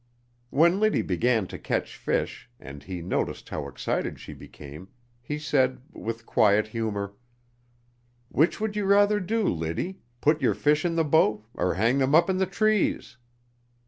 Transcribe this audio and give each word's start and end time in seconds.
When 0.49 0.79
Liddy 0.79 1.03
began 1.03 1.45
to 1.45 1.59
catch 1.59 1.95
fish, 1.95 2.49
and 2.59 2.81
he 2.81 3.03
noticed 3.03 3.49
how 3.49 3.67
excited 3.67 4.19
she 4.19 4.33
became, 4.33 4.87
he 5.21 5.37
said, 5.37 5.79
with 5.93 6.25
quiet 6.25 6.69
humor: 6.69 7.13
"Which 8.29 8.59
would 8.59 8.75
you 8.75 8.85
rather 8.85 9.19
do, 9.19 9.43
Liddy, 9.43 9.99
put 10.19 10.41
your 10.41 10.55
fish 10.55 10.83
in 10.85 10.95
the 10.95 11.05
boat 11.05 11.45
or 11.53 11.75
hang 11.75 11.99
them 11.99 12.15
up 12.15 12.31
in 12.31 12.37
the 12.39 12.47
trees? 12.47 13.17